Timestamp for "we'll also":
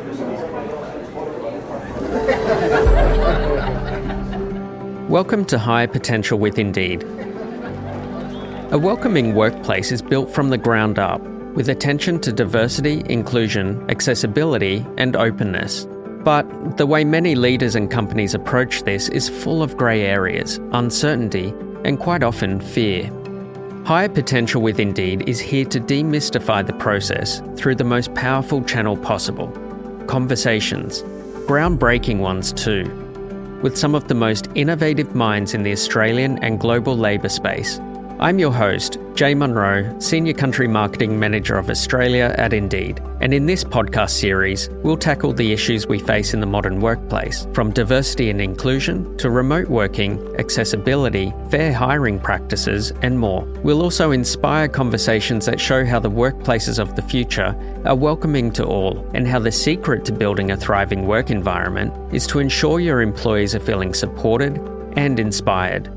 53.62-54.10